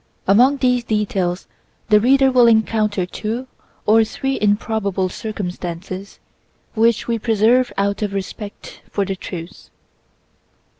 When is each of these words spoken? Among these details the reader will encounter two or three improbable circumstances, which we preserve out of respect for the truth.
Among 0.25 0.57
these 0.57 0.83
details 0.83 1.45
the 1.89 1.99
reader 1.99 2.31
will 2.31 2.47
encounter 2.47 3.05
two 3.05 3.45
or 3.85 4.03
three 4.03 4.35
improbable 4.41 5.09
circumstances, 5.09 6.17
which 6.73 7.07
we 7.07 7.19
preserve 7.19 7.71
out 7.77 8.01
of 8.01 8.11
respect 8.11 8.81
for 8.89 9.05
the 9.05 9.15
truth. 9.15 9.69